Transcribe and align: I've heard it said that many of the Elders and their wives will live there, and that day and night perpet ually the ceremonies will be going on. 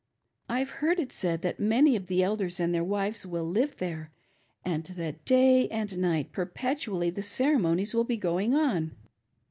I've 0.49 0.71
heard 0.81 0.99
it 0.99 1.13
said 1.13 1.43
that 1.43 1.59
many 1.59 1.95
of 1.95 2.07
the 2.07 2.23
Elders 2.23 2.59
and 2.59 2.73
their 2.73 2.83
wives 2.83 3.23
will 3.23 3.45
live 3.47 3.77
there, 3.77 4.09
and 4.65 4.83
that 4.83 5.23
day 5.25 5.67
and 5.69 5.95
night 5.99 6.31
perpet 6.31 6.79
ually 6.79 7.13
the 7.13 7.21
ceremonies 7.21 7.93
will 7.93 8.03
be 8.03 8.17
going 8.17 8.55
on. 8.55 8.95